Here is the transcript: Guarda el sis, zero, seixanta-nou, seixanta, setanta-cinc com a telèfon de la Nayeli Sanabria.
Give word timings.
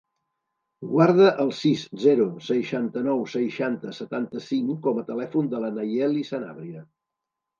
Guarda 0.91 1.27
el 1.43 1.51
sis, 1.57 1.83
zero, 2.05 2.25
seixanta-nou, 2.45 3.21
seixanta, 3.35 3.93
setanta-cinc 3.99 4.73
com 4.87 5.01
a 5.01 5.05
telèfon 5.13 5.51
de 5.55 5.63
la 5.67 5.71
Nayeli 5.79 6.27
Sanabria. 6.31 6.85